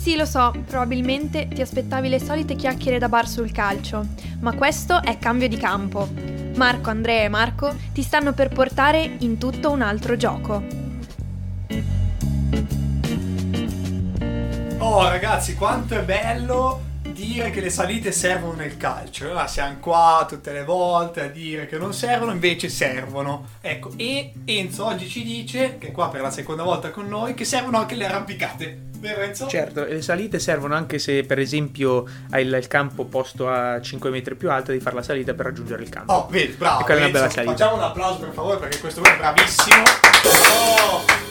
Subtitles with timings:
[0.00, 4.06] Sì, lo so, probabilmente ti aspettavi le solite chiacchiere da bar sul calcio,
[4.40, 6.08] ma questo è cambio di campo.
[6.56, 10.64] Marco, Andrea e Marco ti stanno per portare in tutto un altro gioco.
[14.78, 19.26] Oh ragazzi, quanto è bello dire che le salite servono nel calcio.
[19.26, 23.48] Allora siamo qua tutte le volte a dire che non servono, invece servono.
[23.60, 27.34] Ecco, e Enzo oggi ci dice, che è qua per la seconda volta con noi,
[27.34, 28.88] che servono anche le arrampicate.
[29.00, 29.46] Vero Enzo?
[29.46, 34.10] Certo, le salite servono anche se per esempio hai il, il campo posto a 5
[34.10, 36.12] metri più alto, devi fare la salita per raggiungere il campo.
[36.12, 36.80] Oh, vedi, bravo.
[36.80, 37.52] E quella è una bella salita.
[37.52, 39.82] Facciamo un applauso per favore perché questo è bravissimo.
[40.12, 41.28] Oh!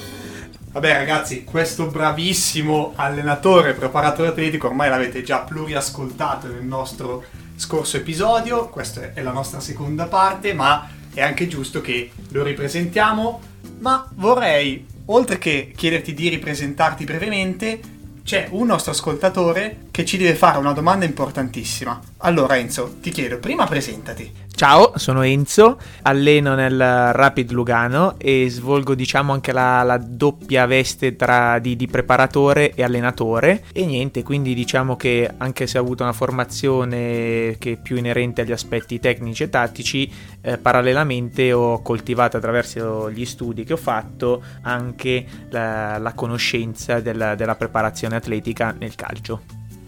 [0.71, 7.23] Vabbè ragazzi, questo bravissimo allenatore, preparatore atletico, ormai l'avete già pluriascoltato nel nostro
[7.55, 13.41] scorso episodio, questa è la nostra seconda parte, ma è anche giusto che lo ripresentiamo,
[13.79, 17.79] ma vorrei, oltre che chiederti di ripresentarti brevemente,
[18.23, 21.99] c'è un nostro ascoltatore che ci deve fare una domanda importantissima.
[22.21, 24.47] Allora Enzo, ti chiedo, prima presentati.
[24.53, 31.15] Ciao, sono Enzo, alleno nel Rapid Lugano e svolgo diciamo anche la, la doppia veste
[31.15, 36.03] tra di, di preparatore e allenatore e niente, quindi diciamo che anche se ho avuto
[36.03, 42.35] una formazione che è più inerente agli aspetti tecnici e tattici, eh, parallelamente ho coltivato
[42.35, 48.95] attraverso gli studi che ho fatto anche la, la conoscenza della, della preparazione atletica nel
[48.95, 49.43] calcio.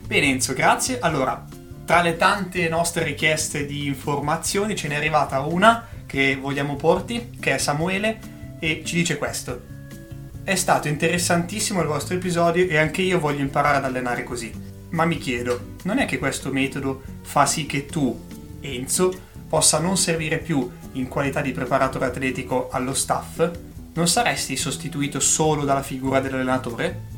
[0.07, 0.99] Bene Enzo, grazie.
[0.99, 1.45] Allora,
[1.91, 7.55] tra le tante nostre richieste di informazioni ce n'è arrivata una che vogliamo porti, che
[7.55, 8.17] è Samuele,
[8.59, 9.61] e ci dice questo.
[10.41, 14.53] È stato interessantissimo il vostro episodio e anche io voglio imparare ad allenare così.
[14.91, 18.25] Ma mi chiedo, non è che questo metodo fa sì che tu,
[18.61, 19.13] Enzo,
[19.49, 23.49] possa non servire più in qualità di preparatore atletico allo staff?
[23.95, 27.10] Non saresti sostituito solo dalla figura dell'allenatore?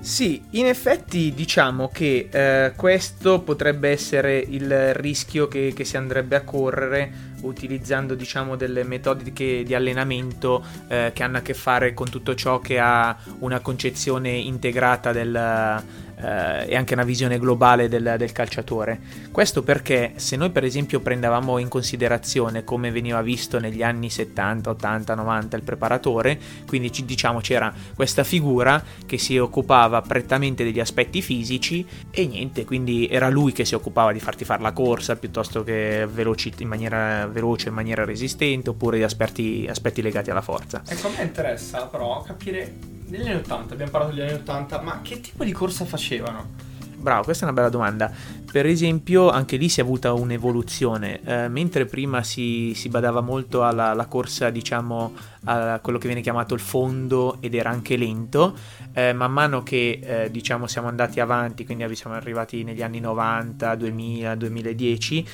[0.00, 6.36] Sì, in effetti diciamo che eh, questo potrebbe essere il rischio che, che, si andrebbe
[6.36, 12.08] a correre utilizzando diciamo delle metodiche di allenamento eh, che hanno a che fare con
[12.08, 15.82] tutto ciò che ha una concezione integrata del,
[16.20, 19.00] eh, e anche una visione globale del, del, calciatore.
[19.30, 24.70] Questo perché se noi per esempio prendevamo in considerazione come veniva visto negli anni 70,
[24.70, 31.22] 80, 90 il preparatore, quindi diciamo c'era questa figura che si occupava prettamente degli aspetti
[31.22, 35.62] fisici e niente, quindi era lui che si occupava di farti fare la corsa piuttosto
[35.62, 40.82] che veloci, in maniera veloce, in maniera resistente oppure di aspetti, aspetti legati alla forza.
[40.86, 45.00] Ecco, a me interessa però capire negli anni 80, abbiamo parlato degli anni 80, ma
[45.02, 46.68] che tipo di corsa facevano?
[47.00, 48.12] Bravo, questa è una bella domanda.
[48.52, 51.20] Per esempio, anche lì si è avuta un'evoluzione.
[51.24, 56.52] Eh, mentre prima si, si, badava molto alla, corsa, diciamo, a quello che viene chiamato
[56.52, 58.54] il fondo ed era anche lento,
[58.92, 63.74] eh, man mano che eh, diciamo siamo andati avanti, quindi siamo arrivati negli anni 90,
[63.76, 65.26] 2000, 2010,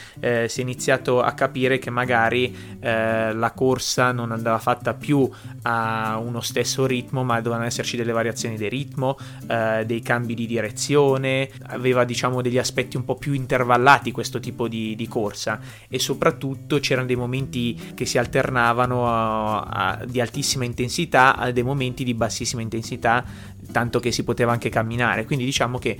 [0.47, 5.29] si è iniziato a capire che magari eh, la corsa non andava fatta più
[5.63, 9.17] a uno stesso ritmo, ma dovevano esserci delle variazioni del ritmo,
[9.49, 14.69] eh, dei cambi di direzione, aveva diciamo degli aspetti un po' più intervallati questo tipo
[14.69, 15.61] di, di corsa.
[15.89, 21.63] E soprattutto c'erano dei momenti che si alternavano a, a, di altissima intensità a dei
[21.63, 23.25] momenti di bassissima intensità
[23.73, 25.25] tanto che si poteva anche camminare.
[25.25, 25.97] Quindi diciamo che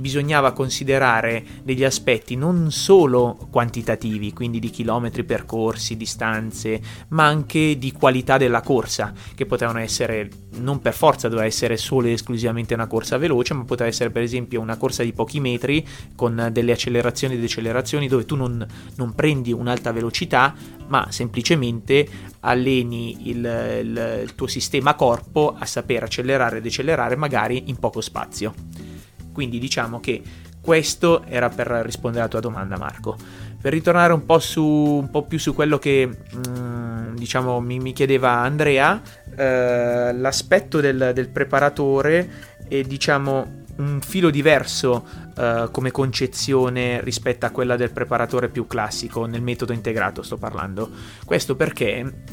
[0.00, 7.92] bisognava considerare degli aspetti non solo quantitativi, quindi di chilometri percorsi, distanze, ma anche di
[7.92, 10.28] qualità della corsa, che potevano essere,
[10.58, 14.22] non per forza doveva essere solo e esclusivamente una corsa veloce, ma poteva essere per
[14.22, 18.66] esempio una corsa di pochi metri con delle accelerazioni e decelerazioni dove tu non,
[18.96, 20.54] non prendi un'alta velocità,
[20.88, 22.08] ma semplicemente
[22.40, 23.36] alleni il,
[23.82, 28.89] il, il tuo sistema corpo a saper accelerare e decelerare magari in poco spazio.
[29.32, 30.22] Quindi diciamo che
[30.60, 33.16] questo era per rispondere alla tua domanda, Marco.
[33.60, 37.92] Per ritornare un po', su, un po più su quello che mm, diciamo mi, mi,
[37.92, 39.00] chiedeva Andrea,
[39.36, 42.30] eh, l'aspetto del, del, preparatore
[42.68, 45.06] è diciamo un filo diverso
[45.36, 50.90] eh, come concezione rispetto a quella del preparatore più classico, nel metodo integrato sto parlando.
[51.24, 52.24] Questo perché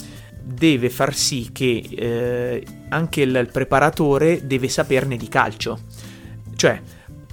[0.42, 5.80] deve far sì che eh, anche il, il preparatore deve saperne di calcio
[6.58, 6.82] cioè,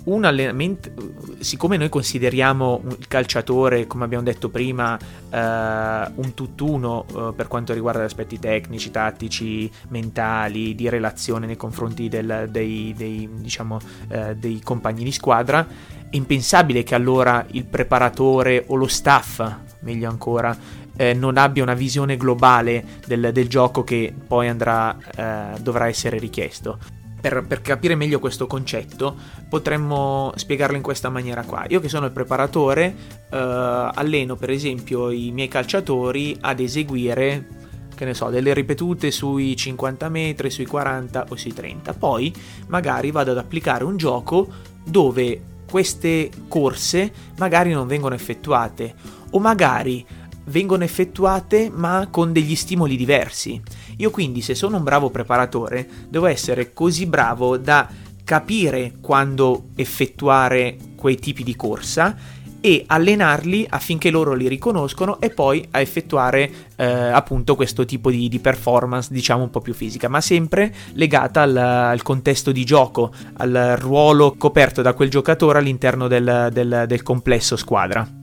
[0.05, 0.91] un allenamento,
[1.39, 7.73] siccome noi consideriamo il calciatore, come abbiamo detto prima, eh, un tutt'uno eh, per quanto
[7.73, 13.79] riguarda gli aspetti tecnici, tattici, mentali, di relazione nei confronti del, dei, dei, diciamo,
[14.09, 15.67] eh, dei compagni di squadra,
[16.11, 19.43] è impensabile che allora il preparatore o lo staff,
[19.81, 20.55] meglio ancora,
[20.97, 26.19] eh, non abbia una visione globale del, del, gioco che poi andrà, eh, dovrà essere
[26.19, 26.79] richiesto
[27.25, 29.17] per, per, capire meglio questo concetto,
[29.49, 31.65] potremmo spiegarlo in questa maniera qua.
[31.69, 32.95] Io che sono il preparatore,
[33.31, 37.49] eh, alleno per esempio i miei calciatori ad eseguire,
[37.95, 41.95] che ne so, delle ripetute sui 50 metri, sui 40 o sui 30.
[41.95, 42.31] Poi
[42.67, 44.47] magari vado ad applicare un gioco
[44.85, 48.95] dove queste corse magari non vengono effettuate
[49.31, 50.05] o magari
[50.49, 53.63] vengono effettuate ma con degli stimoli diversi.
[53.99, 57.89] Io quindi se sono un bravo preparatore devo essere così bravo da
[58.25, 62.17] capire quando effettuare quei tipi di corsa
[62.65, 68.27] e allenarli affinché loro li riconoscono e poi a effettuare eh, appunto questo tipo di,
[68.27, 73.13] di, performance diciamo un po' più fisica ma sempre legata al, al, contesto di gioco
[73.35, 78.23] al ruolo coperto da quel giocatore all'interno del, del, del complesso squadra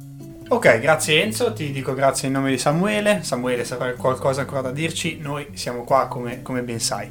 [0.51, 3.23] Ok, grazie Enzo, ti dico grazie in nome di Samuele.
[3.23, 7.09] Samuele, se avrai qualcosa ancora da dirci, noi siamo qua come, come, ben sai.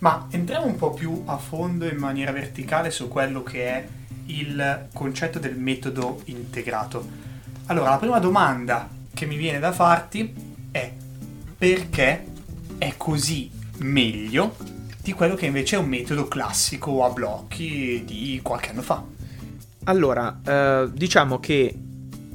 [0.00, 3.88] Ma entriamo un po' più a fondo in maniera verticale su quello che è
[4.26, 7.08] il concetto del metodo integrato.
[7.68, 10.34] Allora, la prima domanda che mi viene da farti
[10.70, 10.92] è
[11.56, 12.26] perché
[12.76, 14.56] è così meglio
[15.00, 19.02] di quello che invece è un metodo classico a blocchi di qualche anno fa?
[19.84, 21.78] Allora, eh, diciamo che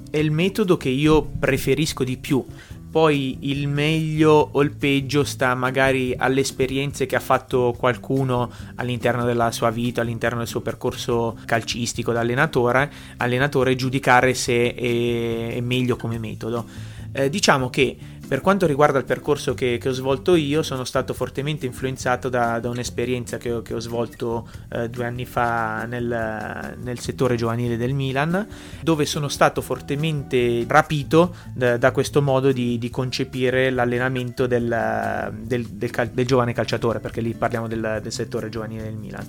[0.09, 2.45] è il metodo che io preferisco di più.
[2.91, 9.25] Poi il meglio o il peggio sta magari alle esperienze che ha fatto qualcuno all'interno
[9.25, 15.97] della sua vita, all'interno del suo percorso calcistico da allenatore, allenatore giudicare se è, meglio
[15.97, 16.65] come metodo.
[17.11, 17.95] Eh, diciamo che
[18.30, 22.60] per quanto riguarda il percorso che, che, ho svolto io, sono stato fortemente influenzato da,
[22.60, 27.96] da un'esperienza che che ho svolto eh, due anni fa nel, nel, settore giovanile del
[27.96, 28.48] Milan,
[28.81, 35.66] dove sono stato fortemente rapito da, da questo modo di, di, concepire l'allenamento del, del,
[35.66, 39.28] del, del, giovane calciatore, perché lì parliamo del, settore giovanile del Milan.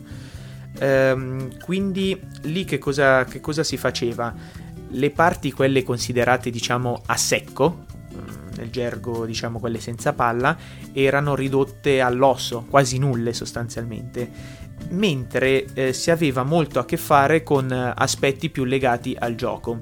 [0.78, 4.34] Ehm, quindi lì che cosa, che cosa si faceva?
[4.90, 7.86] Le parti, quelle considerate diciamo a secco,
[8.60, 10.56] nel gergo diciamo quelle senza palla,
[10.92, 14.30] erano ridotte all'osso, quasi nulle sostanzialmente,
[14.90, 19.80] mentre eh, si aveva molto a che fare con eh, aspetti più legati al gioco.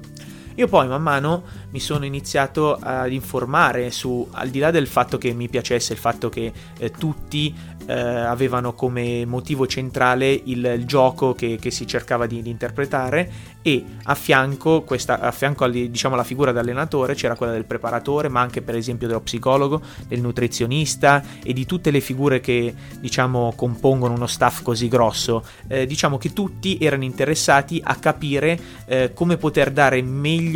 [0.59, 5.17] Io poi man mano mi sono iniziato ad informare su, al di là del fatto
[5.17, 10.85] che mi piacesse il fatto che eh, tutti eh, avevano come motivo centrale il, il
[10.85, 15.89] gioco che, che, si cercava di, di, interpretare e a fianco, questa, a fianco alle,
[15.89, 20.19] diciamo, alla figura dell'allenatore c'era quella del preparatore ma anche per esempio dello psicologo, del
[20.19, 25.43] nutrizionista e di tutte le figure che diciamo compongono uno staff così grosso.
[25.67, 30.48] Eh, diciamo che tutti erano interessati a capire eh, come poter dare meglio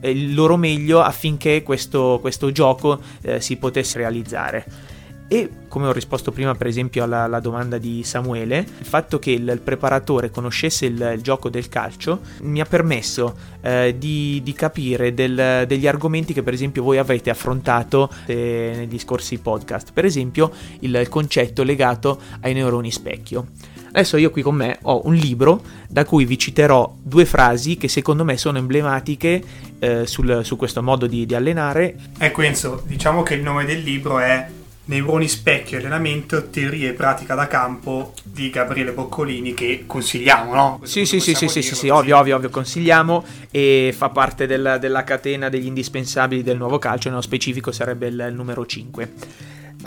[0.00, 4.94] eh, il loro meglio affinché questo, questo gioco eh, si potesse realizzare.
[5.28, 9.32] E come ho risposto prima, per esempio, alla, alla domanda di Samuele, il fatto che
[9.32, 14.52] il, il preparatore conoscesse il, il, gioco del calcio mi ha permesso eh, di, di,
[14.52, 19.92] capire del, degli argomenti che, per esempio, voi avete affrontato eh, negli scorsi podcast.
[19.92, 23.48] Per esempio, il, il concetto legato ai neuroni specchio.
[23.96, 27.88] Adesso io qui con me ho un libro da cui vi citerò due frasi che
[27.88, 29.42] secondo me sono emblematiche
[29.78, 31.96] eh, sul, su questo modo di, di allenare.
[32.18, 34.48] Ecco Enzo, diciamo che il nome del libro è
[34.84, 40.80] Neuroni specchio allenamento, teoria e pratica da campo di Gabriele Boccolini che consigliamo, no?
[40.82, 44.76] Sì, sì, sì, sì, sì, sì, sì, ovvio, ovvio, ovvio, consigliamo e fa parte della,
[44.76, 49.12] della, catena degli indispensabili del nuovo calcio, nello specifico sarebbe il, il numero 5.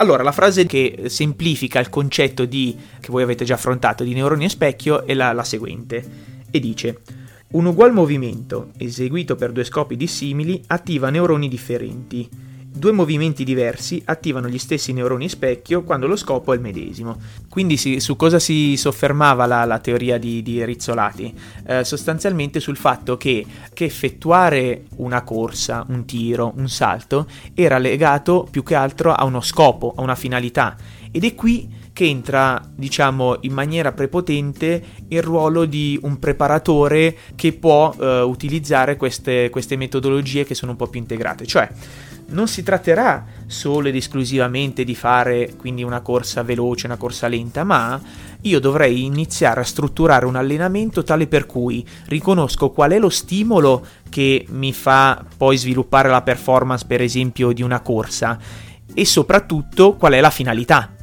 [0.00, 4.46] Allora, la frase che semplifica il concetto di, che voi avete già affrontato di neuroni
[4.46, 6.02] e specchio è la, la seguente
[6.50, 7.00] e dice
[7.52, 12.28] un ugual movimento eseguito per due scopi dissimili attiva neuroni differenti
[12.72, 17.20] Due movimenti diversi attivano gli stessi neuroni specchio quando lo scopo è il medesimo.
[17.48, 21.34] Quindi si, su cosa si soffermava la, la teoria di, di Rizzolati?
[21.66, 28.46] Eh, sostanzialmente sul fatto che, che effettuare una corsa, un tiro, un salto era legato
[28.48, 30.76] più che altro a uno scopo, a una finalità.
[31.10, 37.52] Ed è qui che entra, diciamo, in maniera prepotente il ruolo di un preparatore che
[37.52, 41.46] può eh, utilizzare queste, queste metodologie che sono un po' più integrate.
[41.46, 41.68] Cioè,
[42.30, 47.64] non si tratterà solo ed esclusivamente di fare quindi una corsa veloce, una corsa lenta,
[47.64, 48.00] ma
[48.42, 53.84] io dovrei iniziare a strutturare un allenamento tale per cui riconosco qual è lo stimolo
[54.08, 58.38] che mi fa poi sviluppare la performance, per esempio, di una corsa
[58.92, 60.94] e soprattutto qual è la finalità.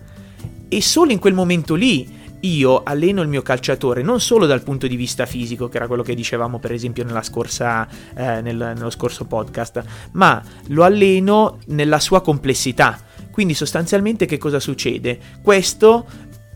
[0.67, 4.87] E solo in quel momento lì io alleno il mio calciatore non solo dal punto
[4.87, 9.25] di vista fisico, che era quello che dicevamo per esempio scorsa, eh, nel, nello scorso
[9.25, 12.99] podcast, ma lo alleno nella sua complessità.
[13.31, 15.19] Quindi sostanzialmente che cosa succede?
[15.41, 16.05] Questo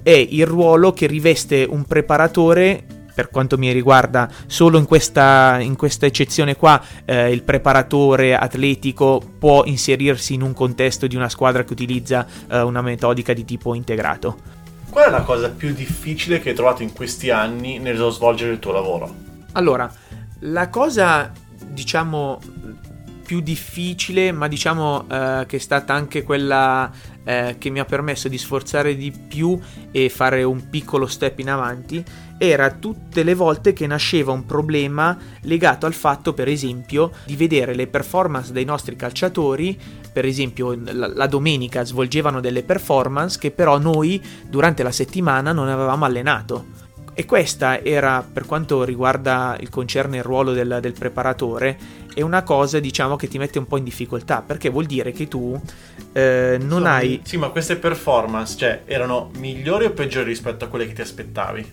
[0.03, 5.75] è il ruolo che riveste un preparatore per quanto mi riguarda, solo in questa, in
[5.75, 11.63] questa eccezione qua, eh, il preparatore atletico può inserirsi in un contesto di una squadra
[11.63, 14.60] che utilizza eh, una metodica di tipo integrato.
[14.91, 18.59] Qual è la cosa più difficile che hai trovato in questi anni nello svolgere il
[18.59, 19.15] tuo lavoro?
[19.53, 19.89] Allora,
[20.39, 21.31] la cosa,
[21.65, 22.41] diciamo,
[23.25, 26.91] più difficile, ma diciamo eh, che è stata anche quella
[27.23, 29.57] eh, che mi ha permesso di sforzare di più
[29.91, 32.03] e fare un piccolo step in avanti,
[32.37, 37.75] era tutte le volte che nasceva un problema legato al fatto, per esempio, di vedere
[37.75, 39.79] le performance dei nostri calciatori,
[40.11, 45.69] per esempio la, la domenica svolgevano delle performance che però noi durante la settimana non
[45.69, 46.79] avevamo allenato.
[47.13, 51.77] E questa era, per quanto riguarda il concerne il ruolo del, del preparatore,
[52.13, 55.27] è una cosa diciamo che ti mette un po' in difficoltà perché vuol dire che
[55.27, 55.59] tu
[56.13, 60.67] eh, non Sì, hai Sì, ma queste performance, cioè, erano migliori o peggiori rispetto a
[60.67, 61.71] quelle che ti aspettavi?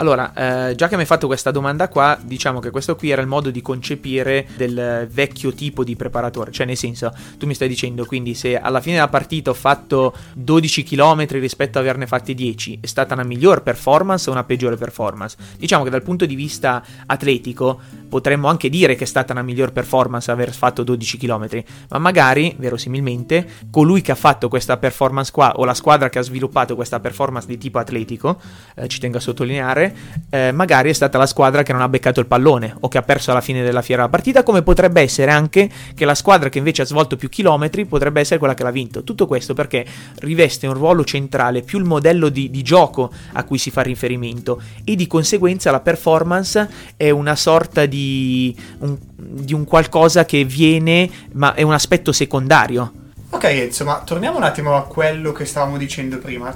[0.00, 3.20] allora eh, già che mi hai fatto questa domanda qua diciamo che questo qui era
[3.20, 7.68] il modo di concepire del vecchio tipo di preparatore cioè nel senso tu mi stai
[7.68, 12.34] dicendo quindi se alla fine della partita ho fatto 12 km rispetto a averne fatti
[12.34, 16.34] 10 è stata una miglior performance o una peggiore performance diciamo che dal punto di
[16.34, 17.78] vista atletico
[18.08, 19.79] potremmo anche dire che è stata una miglior performance
[20.26, 25.64] aver fatto 12 km ma magari verosimilmente colui che ha fatto questa performance qua o
[25.64, 28.40] la squadra che ha sviluppato questa performance di tipo atletico
[28.74, 29.94] eh, ci tengo a sottolineare
[30.30, 33.02] eh, magari è stata la squadra che non ha beccato il pallone o che ha
[33.02, 36.58] perso alla fine della fiera la partita come potrebbe essere anche che la squadra che
[36.58, 39.02] invece ha svolto più chilometri potrebbe essere quella che l'ha vinto.
[39.02, 39.86] Tutto questo perché
[40.20, 44.60] riveste un ruolo centrale più il modello di, di gioco a cui si fa riferimento
[44.84, 51.10] e di conseguenza la performance è una sorta di un, di un qualcosa che viene
[51.32, 52.92] ma è un aspetto secondario
[53.32, 56.52] Ok Enzo, ma torniamo un attimo a quello che stavamo dicendo prima.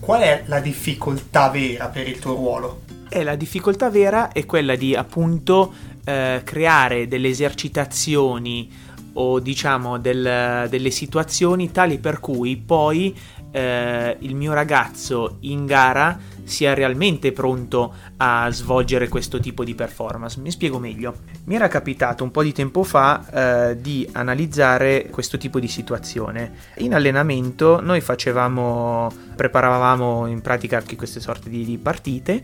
[0.00, 2.80] Qual è la difficoltà vera per il tuo ruolo?
[3.08, 5.72] E la difficoltà vera è quella di appunto
[6.04, 8.68] eh, creare delle esercitazioni
[9.12, 13.16] o diciamo del- delle situazioni tali per cui poi
[13.50, 20.40] eh, il mio ragazzo in gara sia realmente pronto a svolgere questo tipo di performance.
[20.40, 21.14] Mi spiego meglio.
[21.44, 26.52] Mi era capitato un po' di tempo fa eh, di analizzare questo tipo di situazione.
[26.78, 32.42] In allenamento noi facevamo, preparavamo in pratica anche queste sorte di, di partite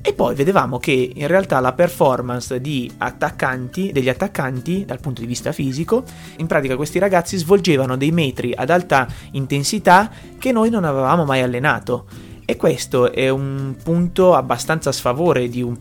[0.00, 2.60] e poi vedevamo che in realtà la performance
[2.98, 6.04] attaccanti, degli attaccanti dal punto di vista fisico,
[6.36, 11.42] in pratica questi ragazzi svolgevano dei metri ad alta intensità che noi non avevamo mai
[11.42, 12.06] allenato.
[12.44, 15.76] E questo è un punto abbastanza a sfavore di, un-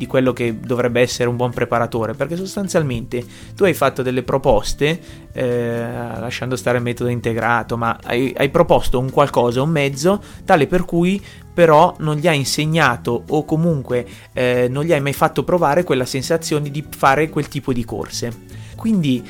[0.00, 3.22] di quello che dovrebbe essere un buon preparatore, perché sostanzialmente
[3.54, 4.98] tu hai fatto delle proposte,
[5.30, 5.82] eh,
[6.18, 10.86] lasciando stare il metodo integrato, ma hai, hai proposto un qualcosa, un mezzo, tale per
[10.86, 15.84] cui però non gli hai insegnato o comunque eh, non gli hai mai fatto provare
[15.84, 18.32] quella sensazione di fare quel tipo di corse.
[18.76, 19.22] Quindi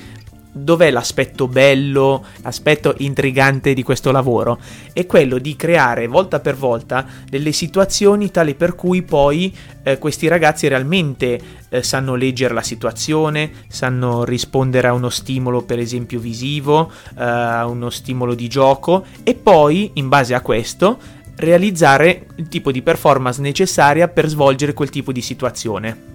[0.53, 4.59] dov'è l'aspetto bello, l'aspetto intrigante di questo lavoro?
[4.93, 10.29] È quello di creare volta per volta delle situazioni tali per cui poi eh, questi
[10.29, 16.91] ragazzi realmente eh, sanno leggere la situazione, sanno rispondere a uno stimolo per esempio visivo,
[17.17, 22.71] eh, a uno stimolo di gioco e poi in base a questo realizzare il tipo
[22.71, 26.09] di performance necessaria per svolgere quel tipo di situazione.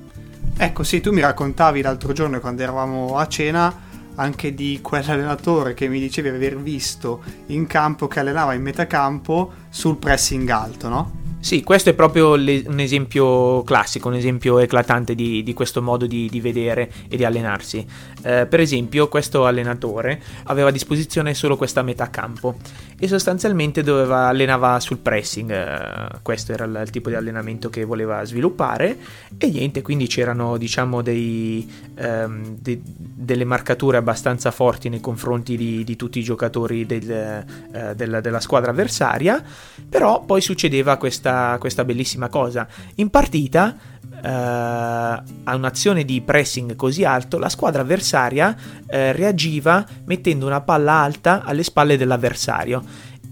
[0.57, 3.83] Ecco, sì, tu mi raccontavi l'altro giorno quando eravamo a cena
[4.15, 9.97] anche di quell'allenatore che mi dicevi aver visto in campo che allenava in metacampo sul
[9.97, 11.23] pressing alto, no?
[11.45, 16.07] Sì, questo è proprio le- un esempio classico, un esempio eclatante di, di questo modo
[16.07, 17.85] di, di vedere e di allenarsi.
[18.23, 22.55] Eh, per esempio, questo allenatore aveva a disposizione solo questa metà campo
[22.97, 27.83] e sostanzialmente doveva, allenava sul pressing, eh, questo era il, il tipo di allenamento che
[27.83, 28.97] voleva sviluppare
[29.37, 35.83] e niente, quindi c'erano diciamo dei, ehm, de- delle marcature abbastanza forti nei confronti di,
[35.83, 39.43] di tutti i giocatori del, eh, della, della squadra avversaria,
[39.89, 42.67] però poi succedeva questa, questa bellissima cosa.
[42.95, 43.75] In partita,
[44.11, 48.55] eh, a un'azione di pressing così alto, la squadra avversaria
[48.87, 52.83] eh, reagiva mettendo una palla alta alle spalle dell'avversario.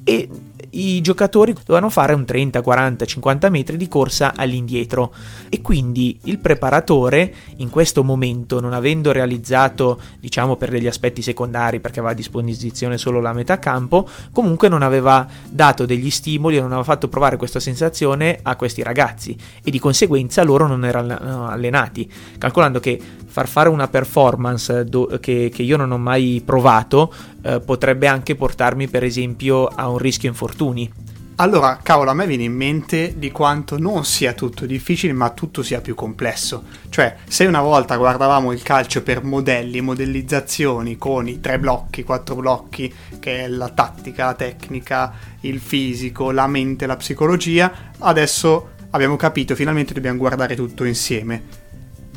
[0.03, 0.29] E
[0.73, 5.13] i giocatori dovevano fare un 30, 40, 50 metri di corsa all'indietro.
[5.49, 11.79] E quindi il preparatore in questo momento non avendo realizzato diciamo per degli aspetti secondari
[11.79, 16.67] perché aveva a disposizione solo la metà campo comunque non aveva dato degli stimoli non
[16.67, 19.35] aveva fatto provare questa sensazione a questi ragazzi.
[19.63, 22.11] E di conseguenza loro non erano allenati.
[22.37, 27.11] Calcolando che far fare una performance do- che, che io non ho mai provato
[27.43, 30.89] eh, potrebbe anche portarmi per esempio a un rischio infortuni
[31.37, 35.63] Allora, cavolo, a me viene in mente di quanto non sia tutto difficile, ma tutto
[35.63, 36.63] sia più complesso.
[36.89, 42.35] Cioè, se una volta guardavamo il calcio per modelli, modellizzazioni con i tre blocchi, quattro
[42.35, 49.15] blocchi, che è la tattica, la tecnica, il fisico, la mente, la psicologia, adesso abbiamo
[49.15, 51.61] capito, finalmente dobbiamo guardare tutto insieme.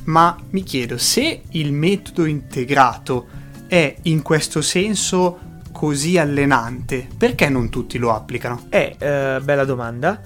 [0.05, 3.27] Ma mi chiedo, se il metodo integrato
[3.67, 5.39] è in questo senso
[5.73, 8.67] così allenante, perché non tutti lo applicano?
[8.71, 10.21] Eh, eh, bella domanda.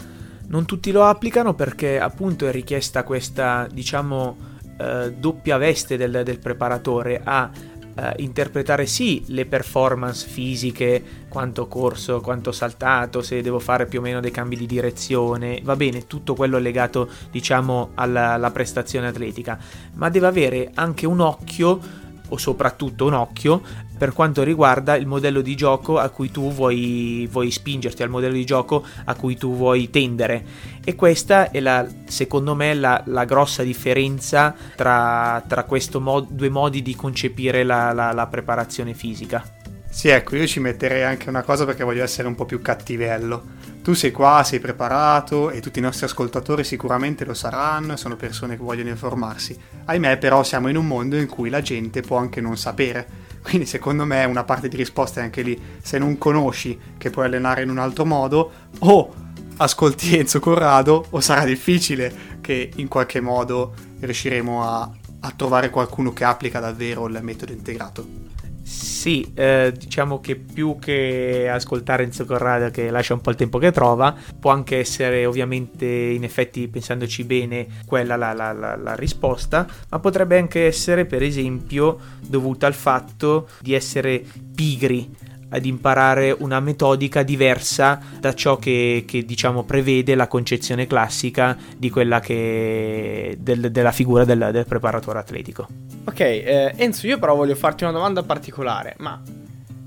[0.46, 4.36] Non tutti lo applicano perché appunto è richiesta questa, diciamo,
[4.78, 7.50] eh, doppia veste del, del preparatore a
[7.94, 14.02] eh, interpretare sì le performance fisiche, quanto corso, quanto saltato, se devo fare più o
[14.02, 19.58] meno dei cambi di direzione, va bene, tutto quello legato diciamo alla, alla prestazione atletica,
[19.94, 21.98] ma deve avere anche un occhio
[22.30, 23.62] o soprattutto un occhio
[24.00, 28.32] per quanto riguarda il modello di gioco a cui tu vuoi, vuoi spingerti, al modello
[28.32, 30.42] di gioco a cui tu vuoi tendere.
[30.82, 36.48] E questa è la, secondo me la, la grossa differenza tra, tra questi mod, due
[36.48, 39.44] modi di concepire la, la, la preparazione fisica.
[39.90, 43.58] Sì, ecco, io ci metterei anche una cosa perché voglio essere un po' più cattivello.
[43.82, 48.56] Tu sei qua, sei preparato e tutti i nostri ascoltatori sicuramente lo saranno, sono persone
[48.56, 49.58] che vogliono informarsi.
[49.86, 53.28] Ahimè, però siamo in un mondo in cui la gente può anche non sapere.
[53.42, 55.58] Quindi secondo me una parte di risposta è anche lì.
[55.80, 59.14] Se non conosci che puoi allenare in un altro modo, o
[59.56, 66.12] ascolti Enzo Corrado, o sarà difficile che in qualche modo riusciremo a, a trovare qualcuno
[66.12, 68.29] che applica davvero il metodo integrato.
[68.70, 73.58] Sì, eh, diciamo che più che ascoltare Enzo Corrado che lascia un po' il tempo
[73.58, 78.94] che trova, può anche essere ovviamente, in effetti pensandoci bene, quella la, la, la, la
[78.94, 84.22] risposta, ma potrebbe anche essere per esempio dovuta al fatto di essere
[84.54, 85.16] pigri
[85.50, 91.90] ad imparare una metodica diversa da ciò che, che diciamo prevede la concezione classica di
[91.90, 95.68] quella che del, della figura del, del, preparatore atletico.
[96.04, 99.20] Ok, eh, Enzo, io però voglio farti una domanda particolare, ma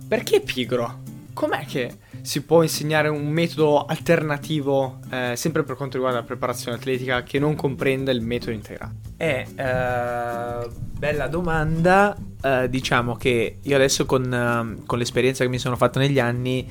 [0.07, 1.01] perché pigro?
[1.33, 6.77] Com'è che si può insegnare un metodo alternativo, eh, sempre per quanto riguarda la preparazione
[6.77, 8.93] atletica, che non comprenda il metodo integrato?
[9.17, 12.15] Eh, uh, bella domanda.
[12.41, 16.65] Uh, diciamo che io adesso con, uh, con l'esperienza che mi sono fatto negli anni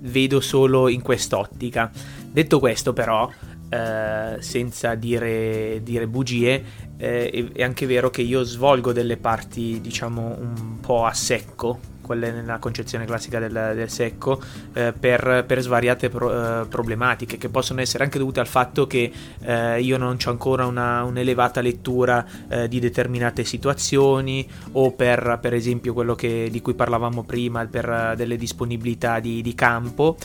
[0.00, 1.90] vedo solo in quest'ottica.
[2.30, 3.30] Detto questo, però,
[3.68, 6.64] Uh, senza dire, dire bugie,
[6.96, 11.78] eh, è anche vero che io svolgo delle parti, diciamo, un po' a secco
[12.08, 14.40] quelle nella concezione classica del, del secco,
[14.72, 19.12] eh, per, per, svariate pro, eh, problematiche che possono essere anche dovute al fatto che
[19.40, 25.52] eh, io non ho ancora una, un'elevata lettura eh, di determinate situazioni o per, per
[25.52, 30.16] esempio quello che, di cui parlavamo prima, per eh, delle disponibilità di, di campo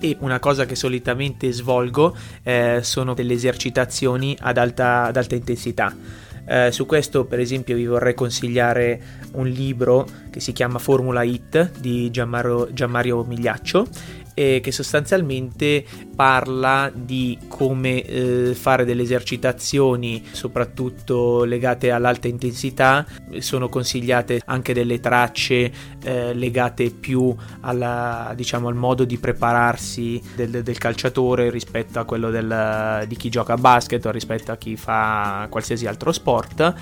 [0.00, 5.94] e una cosa che solitamente svolgo eh, sono delle esercitazioni ad alta, ad alta intensità.
[6.48, 9.00] Eh, su questo, per esempio, vi vorrei consigliare
[9.32, 13.86] un libro che si chiama Formula Hit di Gianmario, Gianmario Migliaccio
[14.38, 23.04] e che sostanzialmente parla di come eh, fare delle esercitazioni soprattutto legate all'alta intensità.
[23.38, 25.72] Sono consigliate anche delle tracce
[26.04, 32.30] eh, legate più alla, diciamo, al modo di prepararsi del, del calciatore rispetto a quello
[32.30, 36.74] del, di chi gioca a basket o rispetto a chi fa qualsiasi altro sport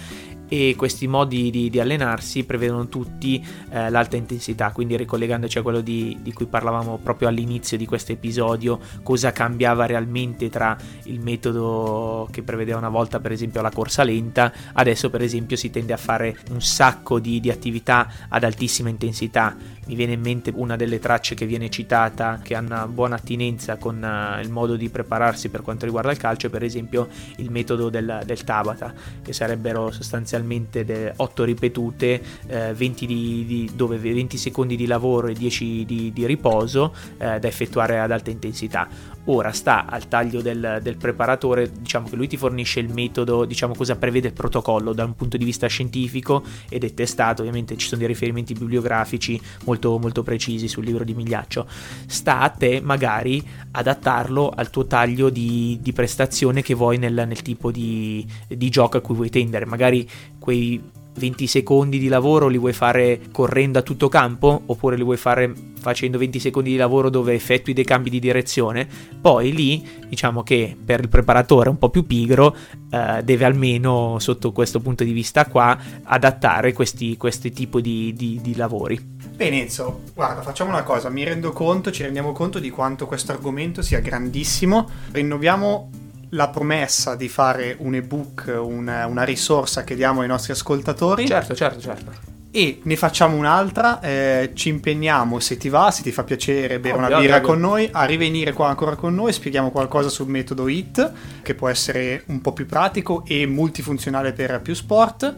[0.48, 5.80] e questi modi di, di allenarsi prevedono tutti eh, l'alta intensità, quindi ricollegandoci a quello
[5.80, 12.28] di, di, cui parlavamo proprio all'inizio di questo episodio, cosa cambiava realmente tra il metodo
[12.30, 15.96] che prevedeva una volta per esempio la corsa lenta, adesso per esempio si tende a
[15.96, 19.56] fare un sacco di, di attività ad altissima intensità,
[19.86, 23.76] mi viene in mente una delle tracce che viene citata che ha una buona attinenza
[23.76, 27.88] con uh, il modo di prepararsi per quanto riguarda il calcio, per esempio il metodo
[27.88, 34.76] del, del Tabata, che sarebbero sostanzialmente 8 ripetute, eh, 20, di, di, dove 20 secondi
[34.76, 39.14] di lavoro e 10 di, di riposo eh, da effettuare ad alta intensità.
[39.28, 43.74] Ora sta al taglio del, del, preparatore, diciamo che lui ti fornisce il metodo, diciamo
[43.74, 47.88] cosa prevede il protocollo da un punto di vista scientifico ed è testato, ovviamente ci
[47.88, 51.66] sono dei riferimenti bibliografici molto, molto precisi sul libro di Migliaccio.
[52.06, 57.42] Sta a te magari adattarlo al tuo taglio di, di prestazione che vuoi nel, nel
[57.42, 60.08] tipo di, di gioco a cui vuoi tendere, magari
[60.46, 60.80] quei
[61.16, 64.62] 20 secondi di lavoro li vuoi fare correndo a tutto campo?
[64.66, 68.86] Oppure li vuoi fare facendo 20 secondi di lavoro dove effettui dei cambi di direzione,
[69.20, 72.54] poi lì diciamo che per il preparatore un po' più pigro
[72.90, 78.38] eh, deve almeno sotto questo punto di vista qua adattare questi, questi tipi di, di,
[78.40, 79.14] di lavori.
[79.34, 83.32] Bene Enzo, guarda, facciamo una cosa, mi rendo conto, ci rendiamo conto di quanto questo
[83.32, 85.90] argomento sia grandissimo, rinnoviamo
[86.36, 91.26] la promessa di fare un ebook, una, una risorsa che diamo ai nostri ascoltatori.
[91.26, 92.34] Certo, certo, certo.
[92.50, 96.94] E ne facciamo un'altra, eh, ci impegniamo se ti va, se ti fa piacere bere
[96.94, 97.48] Ovvio, una birra ovvio.
[97.48, 101.68] con noi, a rivenire qua ancora con noi, spieghiamo qualcosa sul metodo HIT, che può
[101.68, 105.36] essere un po' più pratico e multifunzionale per più sport.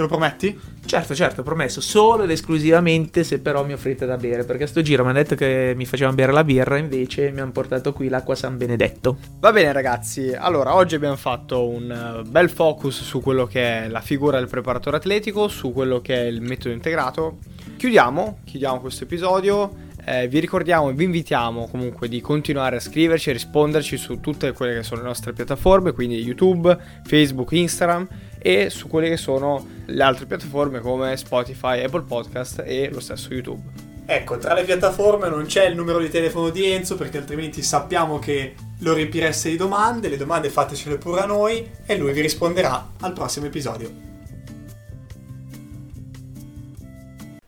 [0.00, 0.58] Ce lo prometti?
[0.86, 5.02] Certo, certo, promesso, solo ed esclusivamente se però mi offrite da bere, perché sto giro
[5.02, 8.34] mi hanno detto che mi facevano bere la birra, invece mi hanno portato qui l'acqua
[8.34, 9.18] San Benedetto.
[9.40, 13.88] Va bene ragazzi, allora oggi abbiamo fatto un eh, bel focus su quello che è
[13.88, 17.36] la figura del preparatore atletico, su quello che è il metodo integrato.
[17.76, 19.88] Chiudiamo, chiudiamo questo episodio.
[20.02, 24.52] Eh, vi ricordiamo e vi invitiamo comunque di continuare a scriverci e risponderci su tutte
[24.52, 28.08] quelle che sono le nostre piattaforme, quindi YouTube, Facebook, Instagram
[28.42, 33.32] e su quelle che sono le altre piattaforme come Spotify, Apple Podcast e lo stesso
[33.32, 33.88] YouTube.
[34.06, 38.18] Ecco, tra le piattaforme non c'è il numero di telefono di Enzo perché altrimenti sappiamo
[38.18, 42.92] che lo riempireste di domande, le domande fatecele pure a noi e lui vi risponderà
[43.00, 44.08] al prossimo episodio.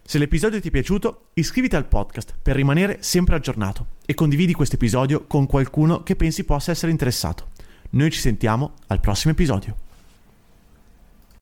[0.04, 4.74] Se l'episodio ti è piaciuto, iscriviti al podcast per rimanere sempre aggiornato e condividi questo
[4.74, 7.48] episodio con qualcuno che pensi possa essere interessato.
[7.90, 9.90] Noi ci sentiamo al prossimo episodio.